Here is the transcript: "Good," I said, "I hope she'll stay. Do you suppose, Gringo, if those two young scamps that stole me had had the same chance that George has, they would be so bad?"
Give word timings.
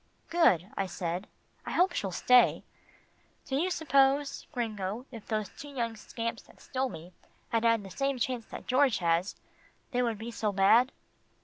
"Good," 0.31 0.71
I 0.75 0.87
said, 0.87 1.27
"I 1.63 1.73
hope 1.73 1.93
she'll 1.93 2.11
stay. 2.11 2.63
Do 3.45 3.55
you 3.55 3.69
suppose, 3.69 4.47
Gringo, 4.51 5.05
if 5.11 5.27
those 5.27 5.49
two 5.49 5.67
young 5.69 5.95
scamps 5.95 6.41
that 6.41 6.59
stole 6.59 6.89
me 6.89 7.13
had 7.49 7.63
had 7.63 7.83
the 7.83 7.91
same 7.91 8.17
chance 8.17 8.47
that 8.47 8.65
George 8.65 8.97
has, 8.97 9.35
they 9.91 10.01
would 10.01 10.17
be 10.17 10.31
so 10.31 10.51
bad?" 10.51 10.91